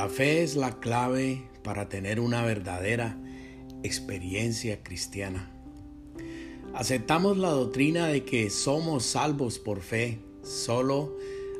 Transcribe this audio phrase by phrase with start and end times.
[0.00, 3.18] La fe es la clave para tener una verdadera
[3.82, 5.50] experiencia cristiana.
[6.72, 11.18] Aceptamos la doctrina de que somos salvos por fe, solo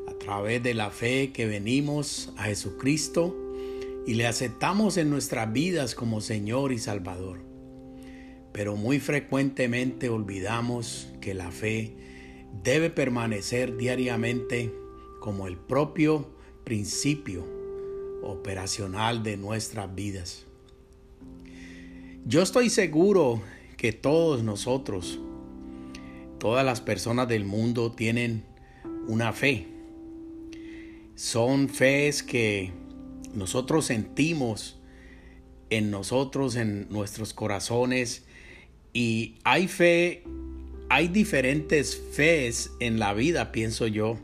[0.08, 3.36] a través de la fe que venimos a Jesucristo
[4.06, 7.40] y le aceptamos en nuestras vidas como Señor y Salvador.
[8.54, 11.94] Pero muy frecuentemente olvidamos que la fe
[12.64, 14.72] debe permanecer diariamente
[15.20, 16.30] como el propio
[16.64, 17.59] principio
[18.22, 20.46] operacional de nuestras vidas.
[22.26, 23.42] Yo estoy seguro
[23.76, 25.18] que todos nosotros,
[26.38, 28.44] todas las personas del mundo tienen
[29.08, 29.66] una fe.
[31.14, 32.72] Son fees que
[33.34, 34.78] nosotros sentimos
[35.70, 38.24] en nosotros, en nuestros corazones.
[38.92, 40.24] Y hay fe,
[40.88, 44.18] hay diferentes fees en la vida, pienso yo,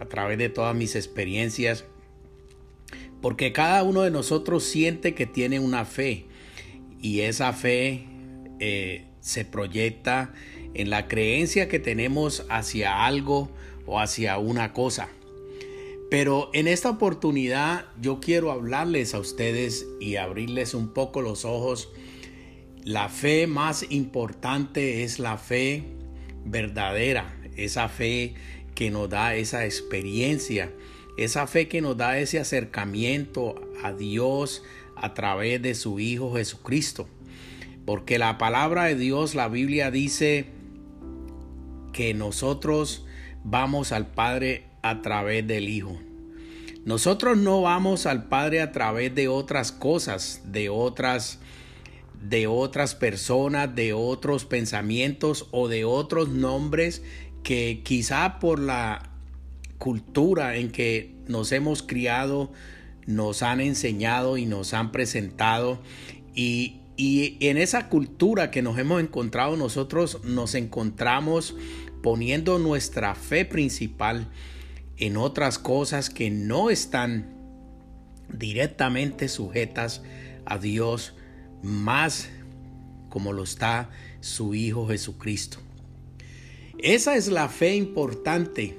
[0.00, 1.84] a través de todas mis experiencias
[3.24, 6.26] porque cada uno de nosotros siente que tiene una fe
[7.00, 8.04] y esa fe
[8.60, 10.34] eh, se proyecta
[10.74, 13.50] en la creencia que tenemos hacia algo
[13.86, 15.08] o hacia una cosa.
[16.10, 21.88] Pero en esta oportunidad yo quiero hablarles a ustedes y abrirles un poco los ojos.
[22.82, 25.82] La fe más importante es la fe
[26.44, 28.34] verdadera, esa fe
[28.74, 30.70] que nos da esa experiencia
[31.16, 34.62] esa fe que nos da ese acercamiento a Dios
[34.96, 37.08] a través de su Hijo Jesucristo.
[37.84, 40.46] Porque la palabra de Dios, la Biblia dice
[41.92, 43.04] que nosotros
[43.44, 45.98] vamos al Padre a través del Hijo.
[46.84, 51.40] Nosotros no vamos al Padre a través de otras cosas, de otras
[52.20, 57.02] de otras personas, de otros pensamientos o de otros nombres
[57.42, 59.13] que quizá por la
[59.78, 62.52] cultura en que nos hemos criado,
[63.06, 65.80] nos han enseñado y nos han presentado
[66.34, 71.54] y, y en esa cultura que nos hemos encontrado nosotros nos encontramos
[72.02, 74.28] poniendo nuestra fe principal
[74.96, 77.34] en otras cosas que no están
[78.28, 80.02] directamente sujetas
[80.44, 81.14] a Dios
[81.62, 82.28] más
[83.08, 85.58] como lo está su Hijo Jesucristo.
[86.78, 88.76] Esa es la fe importante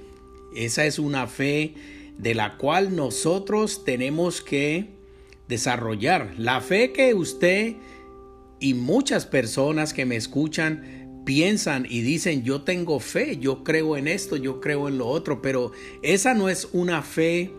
[0.56, 1.74] esa es una fe
[2.18, 4.90] de la cual nosotros tenemos que
[5.48, 6.34] desarrollar.
[6.38, 7.76] La fe que usted
[8.60, 14.08] y muchas personas que me escuchan piensan y dicen yo tengo fe, yo creo en
[14.08, 15.72] esto, yo creo en lo otro, pero
[16.02, 17.52] esa no es una fe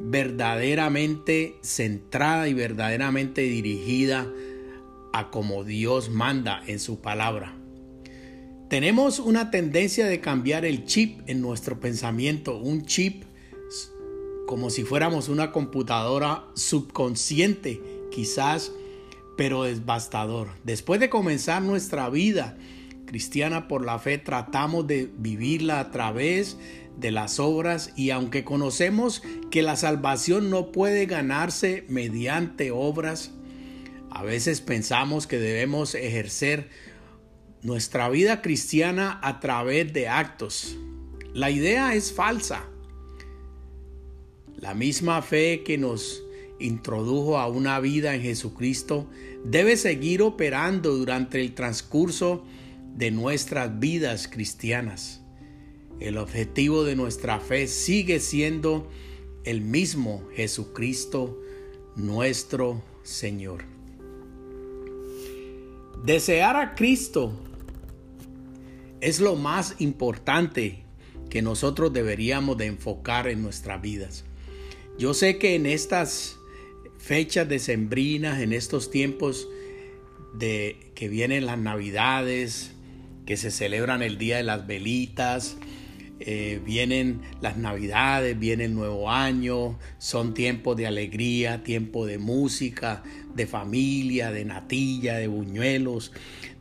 [0.00, 4.26] verdaderamente centrada y verdaderamente dirigida
[5.12, 7.61] a como Dios manda en su palabra.
[8.72, 13.22] Tenemos una tendencia de cambiar el chip en nuestro pensamiento, un chip
[14.46, 18.72] como si fuéramos una computadora subconsciente, quizás,
[19.36, 20.48] pero devastador.
[20.64, 22.56] Después de comenzar nuestra vida
[23.04, 26.56] cristiana por la fe, tratamos de vivirla a través
[26.96, 33.32] de las obras y aunque conocemos que la salvación no puede ganarse mediante obras,
[34.08, 36.70] a veces pensamos que debemos ejercer
[37.62, 40.76] nuestra vida cristiana a través de actos.
[41.32, 42.64] La idea es falsa.
[44.56, 46.22] La misma fe que nos
[46.58, 49.08] introdujo a una vida en Jesucristo
[49.44, 52.44] debe seguir operando durante el transcurso
[52.96, 55.20] de nuestras vidas cristianas.
[56.00, 58.88] El objetivo de nuestra fe sigue siendo
[59.44, 61.40] el mismo Jesucristo
[61.96, 63.64] nuestro Señor.
[66.04, 67.32] Desear a Cristo
[69.02, 70.84] es lo más importante
[71.28, 74.24] que nosotros deberíamos de enfocar en nuestras vidas.
[74.96, 76.38] Yo sé que en estas
[76.98, 79.48] fechas decembrinas, en estos tiempos
[80.34, 82.72] de que vienen las navidades,
[83.26, 85.56] que se celebran el día de las velitas,
[86.24, 93.02] eh, vienen las navidades, viene el nuevo año, son tiempos de alegría, tiempo de música,
[93.34, 96.12] de familia, de natilla, de buñuelos,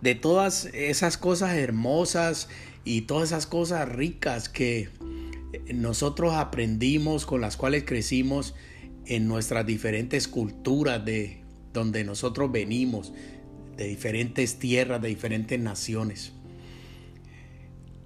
[0.01, 2.49] de todas esas cosas hermosas
[2.83, 4.89] y todas esas cosas ricas que
[5.73, 8.55] nosotros aprendimos, con las cuales crecimos
[9.05, 11.41] en nuestras diferentes culturas de
[11.73, 13.13] donde nosotros venimos,
[13.77, 16.33] de diferentes tierras, de diferentes naciones.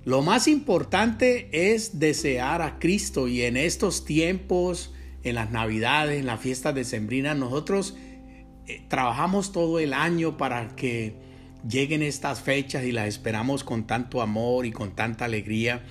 [0.06, 4.94] Lo más importante es desear a Cristo y en estos tiempos,
[5.24, 7.98] en las navidades, en las fiestas decembrinas, nosotros
[8.68, 11.16] eh, trabajamos todo el año para que
[11.68, 15.84] lleguen estas fechas y las esperamos con tanto amor y con tanta alegría.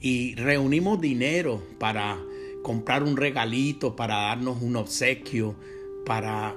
[0.00, 2.18] Y reunimos dinero para
[2.62, 5.56] comprar un regalito, para darnos un obsequio,
[6.04, 6.54] para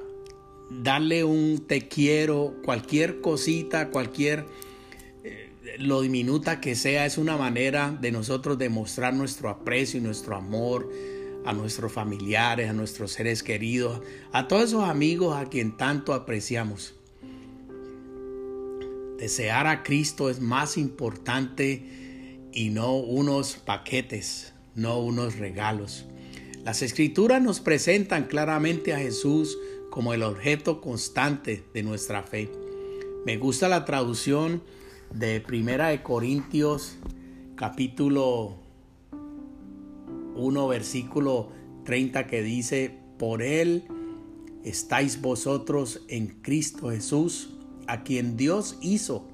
[0.69, 4.45] darle un te quiero, cualquier cosita, cualquier
[5.77, 10.89] lo diminuta que sea, es una manera de nosotros demostrar nuestro aprecio y nuestro amor
[11.45, 14.01] a nuestros familiares, a nuestros seres queridos,
[14.31, 16.95] a todos esos amigos a quien tanto apreciamos.
[19.18, 21.83] Desear a Cristo es más importante
[22.54, 26.06] y no unos paquetes, no unos regalos.
[26.63, 29.57] Las escrituras nos presentan claramente a Jesús
[29.89, 32.50] como el objeto constante de nuestra fe.
[33.25, 34.62] Me gusta la traducción
[35.13, 36.97] de Primera de Corintios
[37.56, 38.57] capítulo
[40.35, 41.50] 1 versículo
[41.83, 43.85] 30 que dice, por él
[44.63, 47.50] estáis vosotros en Cristo Jesús,
[47.88, 49.25] a quien Dios hizo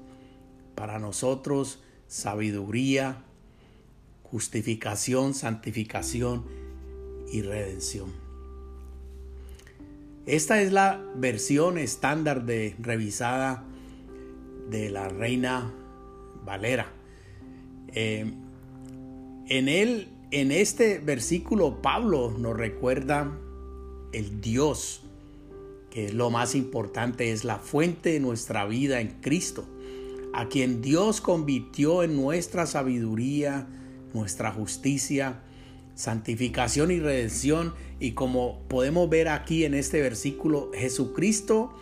[0.74, 3.22] para nosotros sabiduría,
[4.22, 6.44] justificación, santificación
[7.30, 8.10] y redención.
[10.26, 13.64] Esta es la versión estándar de revisada
[14.70, 15.72] de la reina
[16.44, 16.92] Valera.
[17.88, 18.32] Eh,
[19.48, 19.68] en
[20.32, 23.38] en este versículo, Pablo nos recuerda
[24.12, 25.02] el Dios,
[25.90, 29.64] que es lo más importante, es la fuente de nuestra vida en Cristo,
[30.32, 33.68] a quien Dios convirtió en nuestra sabiduría,
[34.14, 35.42] nuestra justicia,
[35.94, 37.72] santificación y redención.
[38.00, 41.72] Y como podemos ver aquí en este versículo, Jesucristo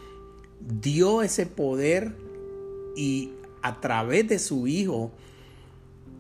[0.61, 2.24] dio ese poder
[2.97, 3.33] y
[3.63, 5.13] a través de su Hijo,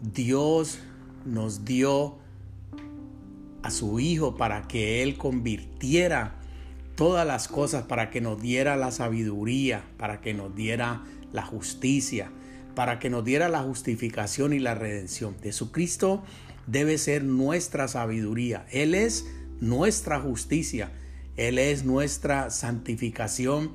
[0.03, 0.79] Dios
[1.25, 2.17] nos dio
[3.63, 6.41] a su Hijo para que Él convirtiera
[6.97, 12.31] todas las cosas, para que nos diera la sabiduría, para que nos diera la justicia,
[12.75, 15.37] para que nos diera la justificación y la redención.
[15.43, 16.23] Jesucristo
[16.67, 18.67] debe ser nuestra sabiduría.
[18.71, 19.27] Él es
[19.61, 20.93] nuestra justicia.
[21.37, 23.73] Él es nuestra santificación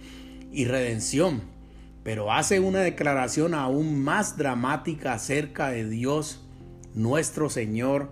[0.51, 1.58] y redención
[2.03, 6.45] pero hace una declaración aún más dramática acerca de Dios
[6.93, 8.11] nuestro Señor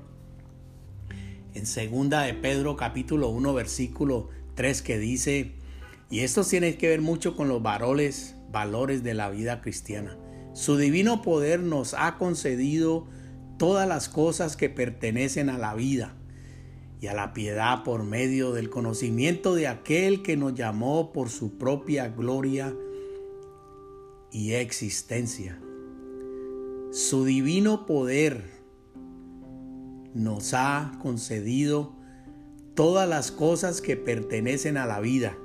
[1.53, 5.53] en segunda de Pedro capítulo 1 versículo 3 que dice,
[6.09, 10.17] y esto tiene que ver mucho con los valores, valores de la vida cristiana.
[10.53, 13.07] Su divino poder nos ha concedido
[13.57, 16.15] todas las cosas que pertenecen a la vida
[17.01, 21.57] y a la piedad por medio del conocimiento de aquel que nos llamó por su
[21.57, 22.75] propia gloria
[24.31, 25.59] y existencia.
[26.91, 28.43] Su divino poder
[30.13, 31.95] nos ha concedido
[32.75, 35.37] todas las cosas que pertenecen a la vida.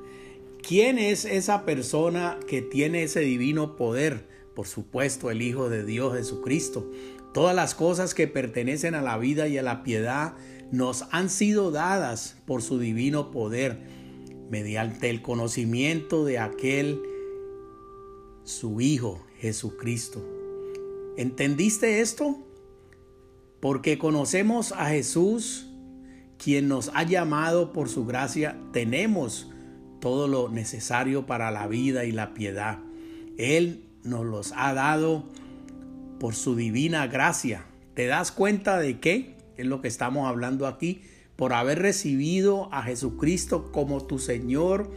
[0.66, 4.28] ¿Quién es esa persona que tiene ese divino poder?
[4.54, 6.90] Por supuesto, el Hijo de Dios Jesucristo.
[7.34, 10.34] Todas las cosas que pertenecen a la vida y a la piedad
[10.70, 13.78] nos han sido dadas por su divino poder
[14.50, 17.00] mediante el conocimiento de aquel
[18.44, 20.24] su Hijo Jesucristo.
[21.16, 22.38] ¿Entendiste esto?
[23.60, 25.68] Porque conocemos a Jesús,
[26.38, 29.50] quien nos ha llamado por su gracia, tenemos
[30.00, 32.80] todo lo necesario para la vida y la piedad.
[33.38, 35.24] Él nos los ha dado
[36.18, 37.66] por su divina gracia.
[37.94, 39.36] ¿Te das cuenta de qué?
[39.56, 41.02] Es lo que estamos hablando aquí.
[41.36, 44.90] Por haber recibido a Jesucristo como tu Señor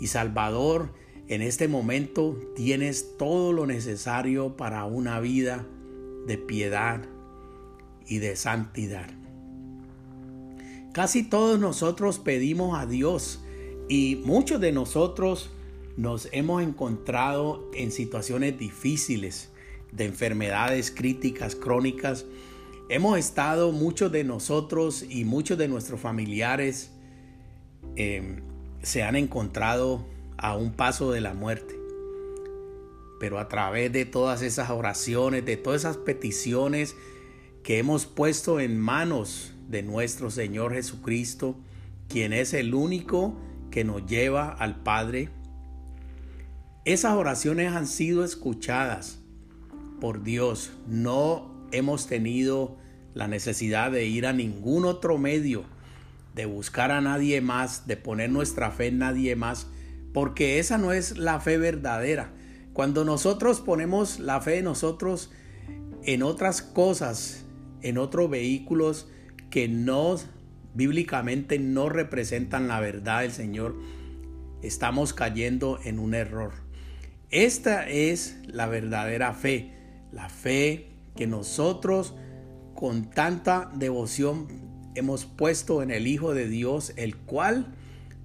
[0.00, 0.92] y Salvador
[1.28, 5.66] en este momento tienes todo lo necesario para una vida
[6.26, 7.02] de piedad
[8.06, 9.08] y de santidad.
[10.92, 13.40] Casi todos nosotros pedimos a Dios
[13.88, 15.50] y muchos de nosotros
[15.96, 19.50] nos hemos encontrado en situaciones difíciles,
[19.92, 22.26] de enfermedades críticas, crónicas.
[22.88, 26.90] Hemos estado, muchos de nosotros y muchos de nuestros familiares
[27.96, 28.40] eh,
[28.82, 30.04] se han encontrado
[30.36, 31.78] a un paso de la muerte.
[33.20, 36.96] Pero a través de todas esas oraciones, de todas esas peticiones,
[37.62, 41.56] que hemos puesto en manos de nuestro Señor Jesucristo,
[42.08, 43.36] quien es el único
[43.70, 45.30] que nos lleva al Padre.
[46.84, 49.20] Esas oraciones han sido escuchadas
[50.00, 50.72] por Dios.
[50.86, 52.76] No hemos tenido
[53.14, 55.64] la necesidad de ir a ningún otro medio,
[56.34, 59.68] de buscar a nadie más, de poner nuestra fe en nadie más,
[60.14, 62.30] porque esa no es la fe verdadera.
[62.72, 65.32] Cuando nosotros ponemos la fe de nosotros
[66.04, 67.44] en otras cosas,
[67.82, 69.08] en otros vehículos
[69.50, 70.16] que no
[70.72, 73.76] bíblicamente no representan la verdad del Señor,
[74.62, 76.52] estamos cayendo en un error.
[77.30, 79.72] Esta es la verdadera fe,
[80.12, 82.14] la fe que nosotros
[82.74, 84.46] con tanta devoción
[84.94, 87.74] hemos puesto en el Hijo de Dios, el cual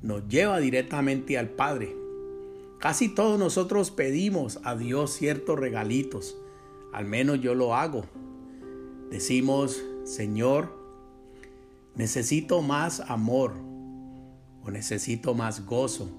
[0.01, 1.95] nos lleva directamente al Padre.
[2.79, 6.37] Casi todos nosotros pedimos a Dios ciertos regalitos,
[6.93, 8.05] al menos yo lo hago.
[9.09, 10.71] Decimos, Señor,
[11.95, 13.53] necesito más amor
[14.63, 16.09] o necesito más gozo.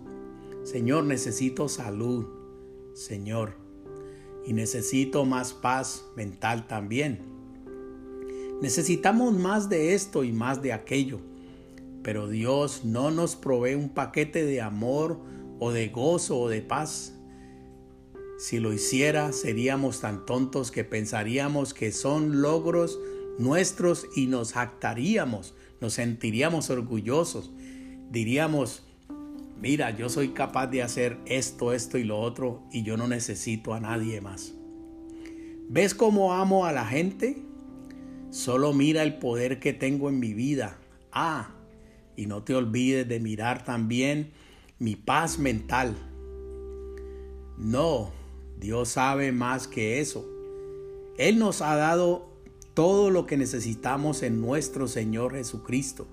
[0.65, 2.27] Señor, necesito salud,
[2.95, 3.55] Señor,
[4.45, 7.21] y necesito más paz mental también.
[8.61, 11.21] Necesitamos más de esto y más de aquello,
[12.03, 15.21] pero Dios no nos provee un paquete de amor
[15.59, 17.15] o de gozo o de paz.
[18.39, 22.99] Si lo hiciera, seríamos tan tontos que pensaríamos que son logros
[23.39, 27.51] nuestros y nos jactaríamos, nos sentiríamos orgullosos.
[28.11, 28.83] Diríamos,
[29.61, 33.75] mira, yo soy capaz de hacer esto, esto y lo otro y yo no necesito
[33.75, 34.55] a nadie más.
[35.69, 37.43] ¿Ves cómo amo a la gente?
[38.31, 40.79] Solo mira el poder que tengo en mi vida.
[41.13, 41.51] Ah,
[42.21, 44.33] y no te olvides de mirar también
[44.79, 45.97] mi paz mental.
[47.57, 48.11] No,
[48.59, 50.29] Dios sabe más que eso.
[51.17, 52.29] Él nos ha dado
[52.75, 56.07] todo lo que necesitamos en nuestro Señor Jesucristo.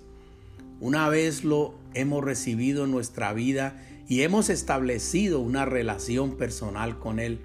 [0.79, 7.19] Una vez lo hemos recibido en nuestra vida y hemos establecido una relación personal con
[7.19, 7.41] Él,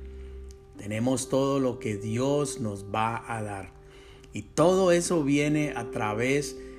[0.78, 3.72] tenemos todo lo que Dios nos va a dar.
[4.32, 6.71] Y todo eso viene a través de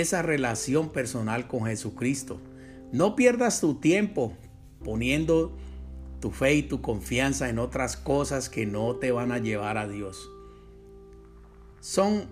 [0.00, 2.40] esa relación personal con Jesucristo.
[2.92, 4.36] No pierdas tu tiempo
[4.84, 5.56] poniendo
[6.20, 9.88] tu fe y tu confianza en otras cosas que no te van a llevar a
[9.88, 10.30] Dios.
[11.80, 12.26] Son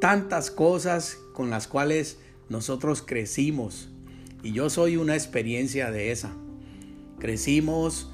[0.00, 3.90] tantas cosas con las cuales nosotros crecimos
[4.42, 6.32] y yo soy una experiencia de esa.
[7.18, 8.10] Crecimos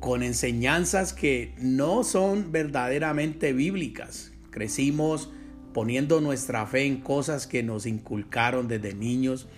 [0.00, 4.32] con enseñanzas que no son verdaderamente bíblicas.
[4.50, 5.30] Crecimos
[5.72, 9.48] poniendo nuestra fe en cosas que nos inculcaron desde niños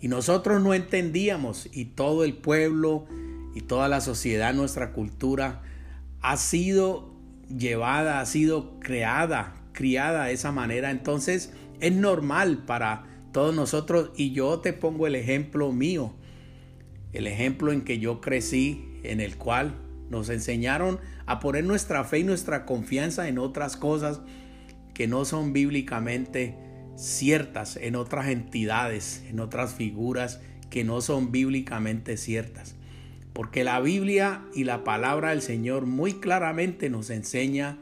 [0.00, 3.06] y nosotros no entendíamos y todo el pueblo
[3.54, 5.62] y toda la sociedad, nuestra cultura
[6.20, 7.14] ha sido
[7.48, 10.90] llevada, ha sido creada, criada de esa manera.
[10.90, 16.14] Entonces es normal para todos nosotros y yo te pongo el ejemplo mío,
[17.12, 19.74] el ejemplo en que yo crecí, en el cual
[20.10, 24.20] nos enseñaron a poner nuestra fe y nuestra confianza en otras cosas
[24.96, 26.54] que no son bíblicamente
[26.96, 32.76] ciertas, en otras entidades, en otras figuras que no son bíblicamente ciertas.
[33.34, 37.78] Porque la Biblia y la palabra del Señor muy claramente nos enseña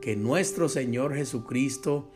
[0.00, 2.10] que nuestro Señor Jesucristo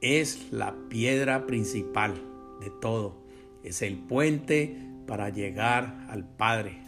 [0.00, 2.14] es la piedra principal
[2.60, 3.22] de todo.
[3.62, 4.76] Es el puente
[5.06, 6.80] para llegar al Padre.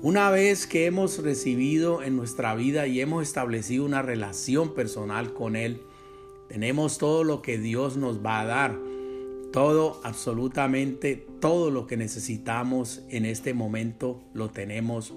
[0.00, 5.56] Una vez que hemos recibido en nuestra vida y hemos establecido una relación personal con
[5.56, 5.82] Él,
[6.50, 8.76] tenemos todo lo que Dios nos va a dar.
[9.52, 15.14] Todo, absolutamente todo lo que necesitamos en este momento lo tenemos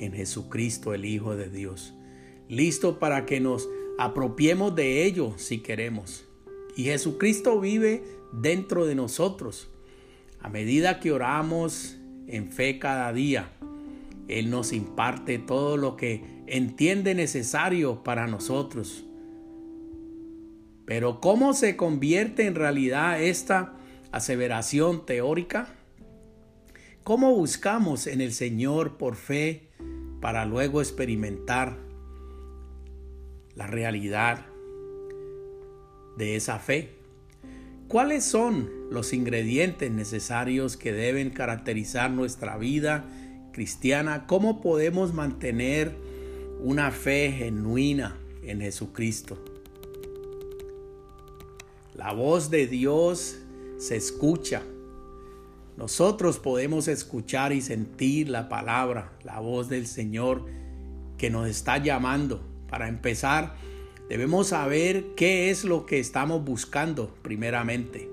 [0.00, 1.94] en Jesucristo, el Hijo de Dios.
[2.48, 6.24] Listo para que nos apropiemos de ello si queremos.
[6.76, 8.02] Y Jesucristo vive
[8.32, 9.68] dentro de nosotros.
[10.40, 13.52] A medida que oramos en fe cada día,
[14.26, 19.04] él nos imparte todo lo que entiende necesario para nosotros.
[20.86, 23.74] Pero ¿cómo se convierte en realidad esta
[24.12, 25.68] aseveración teórica?
[27.02, 29.68] ¿Cómo buscamos en el Señor por fe
[30.20, 31.76] para luego experimentar
[33.54, 34.46] la realidad
[36.16, 36.90] de esa fe?
[37.88, 43.04] ¿Cuáles son los ingredientes necesarios que deben caracterizar nuestra vida
[43.54, 45.94] cristiana, ¿cómo podemos mantener
[46.60, 49.53] una fe genuina en Jesucristo?
[51.94, 53.38] La voz de Dios
[53.78, 54.62] se escucha.
[55.76, 60.46] Nosotros podemos escuchar y sentir la palabra, la voz del Señor
[61.18, 62.40] que nos está llamando.
[62.68, 63.54] Para empezar,
[64.08, 68.10] Debemos saber qué es lo que estamos buscando primeramente.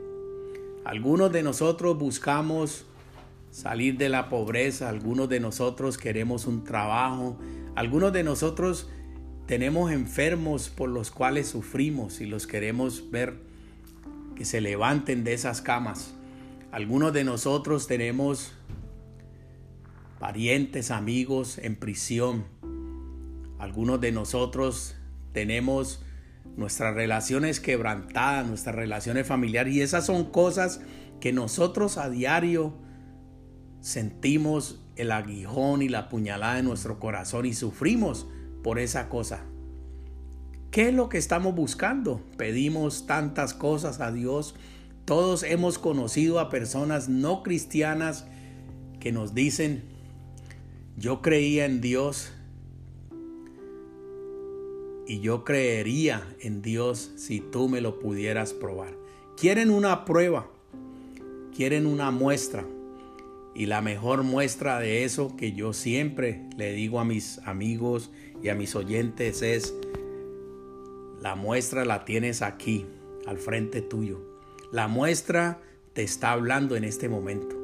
[0.86, 2.86] Algunos de nosotros buscamos
[3.52, 7.38] salir de la pobreza, algunos de nosotros queremos un trabajo,
[7.76, 8.90] algunos de nosotros
[9.48, 13.51] tenemos enfermos por los cuales sufrimos y los queremos ver
[14.42, 16.16] que se levanten de esas camas.
[16.72, 18.54] Algunos de nosotros tenemos
[20.18, 22.46] parientes, amigos en prisión.
[23.60, 24.96] Algunos de nosotros
[25.32, 26.04] tenemos
[26.58, 30.82] nuestras relaciones quebrantadas, nuestras relaciones familiares y esas son cosas
[31.20, 32.74] que nosotros a diario
[33.80, 38.28] sentimos el aguijón y la puñalada en nuestro corazón y sufrimos
[38.64, 39.46] por esa cosa.
[40.72, 42.22] ¿Qué es lo que estamos buscando?
[42.38, 44.56] Pedimos tantas cosas a Dios.
[45.04, 48.26] Todos hemos conocido a personas no cristianas
[49.02, 49.84] que nos dicen,
[50.98, 52.32] yo creía en Dios
[55.06, 58.94] y yo creería en Dios si tú me lo pudieras probar.
[59.36, 60.50] Quieren una prueba,
[61.54, 62.66] quieren una muestra.
[63.54, 68.10] Y la mejor muestra de eso que yo siempre le digo a mis amigos
[68.42, 69.74] y a mis oyentes es,
[71.22, 72.88] la muestra la tienes aquí,
[73.28, 74.20] al frente tuyo.
[74.72, 75.62] La muestra
[75.94, 77.56] te está hablando en este momento.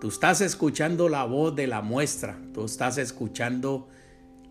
[0.00, 3.88] Tú estás escuchando la voz de la muestra, tú estás escuchando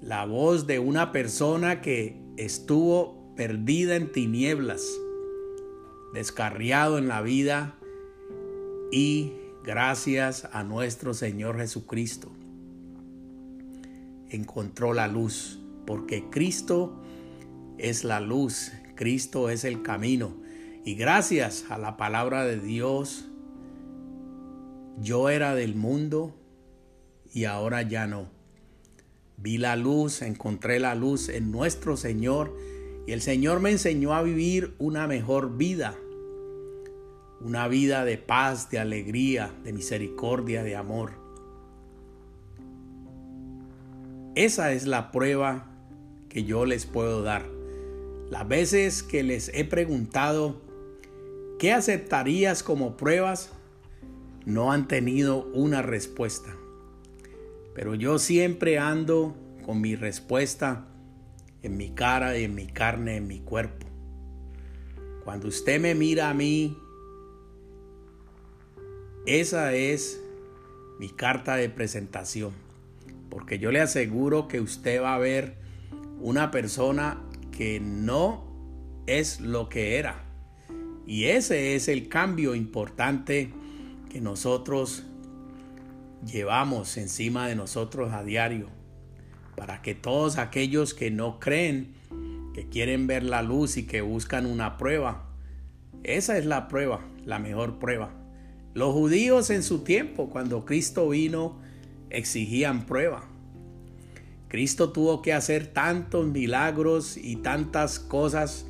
[0.01, 4.87] la voz de una persona que estuvo perdida en tinieblas,
[6.13, 7.75] descarriado en la vida
[8.93, 9.33] y
[9.65, 12.31] gracias a nuestro Señor Jesucristo,
[14.29, 17.01] encontró la luz, porque Cristo
[17.81, 20.35] es la luz, Cristo es el camino.
[20.85, 23.29] Y gracias a la palabra de Dios,
[24.99, 26.35] yo era del mundo
[27.33, 28.29] y ahora ya no.
[29.37, 32.55] Vi la luz, encontré la luz en nuestro Señor
[33.07, 35.95] y el Señor me enseñó a vivir una mejor vida
[37.43, 41.13] una vida de paz, de alegría, de misericordia, de amor.
[44.35, 45.67] Esa es la prueba
[46.29, 47.60] que yo les puedo dar.
[48.31, 50.61] Las veces que les he preguntado,
[51.59, 53.51] ¿qué aceptarías como pruebas?
[54.45, 56.55] No han tenido una respuesta.
[57.75, 60.87] Pero yo siempre ando con mi respuesta
[61.61, 63.85] en mi cara, en mi carne, en mi cuerpo.
[65.25, 66.77] Cuando usted me mira a mí
[69.25, 70.23] esa es
[70.99, 72.53] mi carta de presentación,
[73.29, 75.57] porque yo le aseguro que usted va a ver
[76.21, 78.43] una persona que no
[79.07, 80.25] es lo que era.
[81.05, 83.51] Y ese es el cambio importante
[84.09, 85.03] que nosotros
[86.25, 88.69] llevamos encima de nosotros a diario,
[89.55, 91.93] para que todos aquellos que no creen,
[92.53, 95.27] que quieren ver la luz y que buscan una prueba,
[96.03, 98.21] esa es la prueba, la mejor prueba
[98.73, 101.59] los judíos en su tiempo, cuando Cristo vino,
[102.09, 103.27] exigían prueba.
[104.51, 108.65] Cristo tuvo que hacer tantos milagros y tantas cosas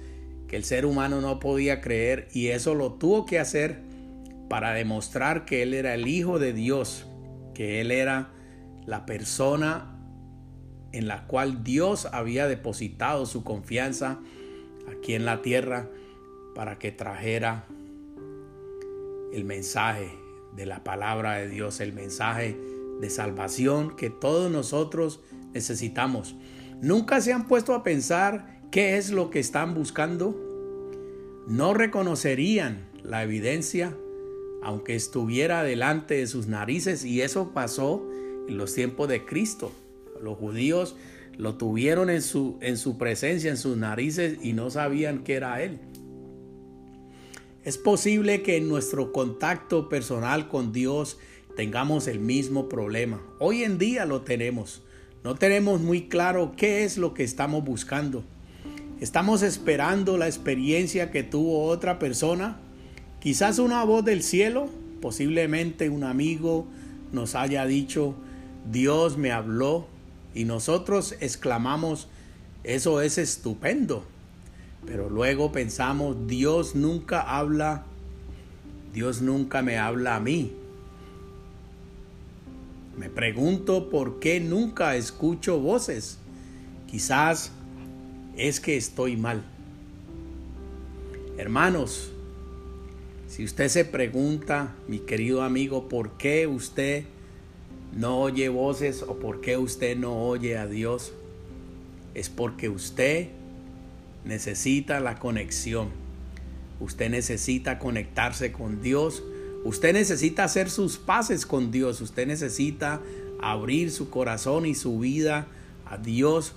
[0.48, 3.82] que el ser humano no podía creer y eso lo tuvo que hacer
[4.48, 7.08] para demostrar que Él era el Hijo de Dios,
[7.56, 8.30] que Él era
[8.86, 9.98] la persona
[10.91, 14.20] en la cual Dios había depositado su confianza
[14.96, 15.89] aquí en la tierra
[16.54, 17.65] para que trajera
[19.34, 20.12] el mensaje
[20.56, 22.56] de la palabra de Dios, el mensaje
[23.00, 25.22] de salvación que todos nosotros
[25.54, 26.36] necesitamos.
[26.82, 30.36] ¿Nunca se han puesto a pensar qué es lo que están buscando?
[31.48, 33.96] No reconocerían la evidencia
[34.62, 38.08] aunque estuviera delante de sus narices y eso pasó
[38.48, 39.72] en los tiempos de Cristo.
[40.22, 40.96] Los judíos
[41.38, 45.64] lo tuvieron en su, en su presencia, en sus narices y no sabían que era
[45.64, 45.80] Él.
[47.64, 51.18] Es posible que en nuestro contacto personal con Dios
[51.56, 53.22] tengamos el mismo problema.
[53.40, 54.84] Hoy en día lo tenemos.
[55.24, 58.24] No tenemos muy claro qué es lo que estamos buscando.
[59.00, 62.58] Estamos esperando la experiencia que tuvo otra persona.
[63.20, 64.68] Quizás una voz del cielo,
[65.00, 66.66] posiblemente un amigo
[67.12, 68.16] nos haya dicho,
[68.72, 69.88] Dios me habló
[70.34, 72.08] y nosotros exclamamos,
[72.64, 74.06] eso es estupendo.
[74.88, 77.84] Pero luego pensamos, Dios nunca habla,
[78.92, 80.52] Dios nunca me habla a mí.
[83.02, 86.20] Me pregunto por qué nunca escucho voces.
[86.86, 87.52] Quizás
[88.38, 89.44] es que estoy mal.
[91.36, 92.12] Hermanos,
[93.28, 97.06] si usted se pregunta, mi querido amigo, por qué usted
[97.98, 101.12] no oye voces o por qué usted no oye a Dios,
[102.14, 103.30] es porque usted
[104.26, 105.90] necesita la conexión.
[106.80, 109.24] Usted necesita conectarse con Dios.
[109.63, 112.02] Usted necesita hacer sus paces con Dios.
[112.02, 113.02] Usted necesita
[113.41, 115.47] abrir su corazón y su vida
[115.86, 116.54] a Dios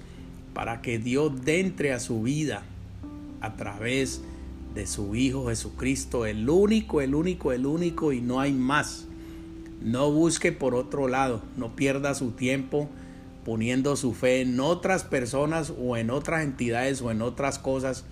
[0.54, 2.62] para que Dios entre a su vida
[3.40, 4.22] a través
[4.74, 9.06] de su Hijo Jesucristo, el único, el único, el único y no hay más.
[9.82, 12.88] No busque por otro lado, no pierda su tiempo
[13.44, 18.04] poniendo su fe en otras personas o en otras entidades o en otras cosas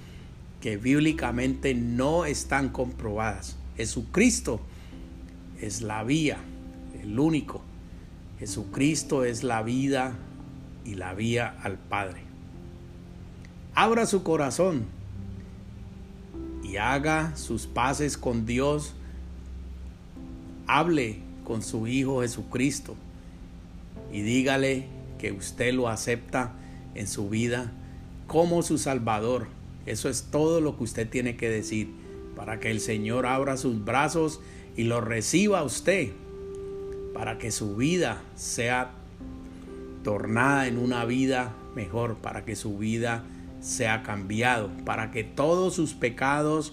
[0.61, 3.57] que bíblicamente no están comprobadas.
[3.77, 4.61] Jesucristo
[5.63, 6.39] es la vía,
[7.01, 7.63] el único.
[8.39, 10.17] Jesucristo es la vida
[10.85, 12.23] y la vía al Padre.
[13.75, 14.85] Abra su corazón
[16.65, 18.95] y haga sus paces con Dios.
[20.67, 22.97] Hable con su Hijo Jesucristo
[24.13, 24.87] y dígale
[25.19, 26.53] que usted lo acepta
[26.95, 27.71] en su vida
[28.27, 29.47] como su Salvador.
[29.87, 31.91] Eso es todo lo que usted tiene que decir
[32.35, 34.41] para que el Señor abra sus brazos
[34.77, 36.13] y lo reciba usted,
[37.15, 38.93] para que su vida sea
[40.03, 43.25] tornada en una vida mejor, para que su vida
[43.61, 46.73] sea cambiado, para que todos sus pecados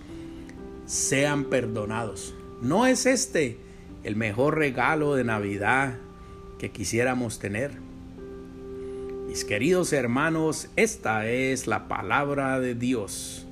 [0.86, 2.34] sean perdonados.
[2.62, 3.58] ¿No es este
[4.04, 5.98] el mejor regalo de Navidad
[6.58, 7.72] que quisiéramos tener?
[9.28, 13.46] Mis queridos hermanos, esta es la palabra de Dios.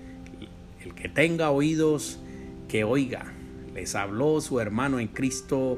[0.83, 2.19] El que tenga oídos,
[2.67, 3.36] que oiga.
[3.77, 5.77] Les habló su hermano en Cristo,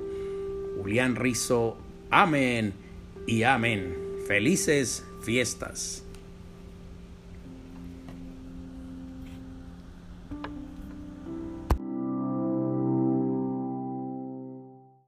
[0.78, 1.78] Julián Rizo.
[2.10, 2.72] Amén
[3.28, 3.94] y amén.
[4.26, 6.06] Felices fiestas.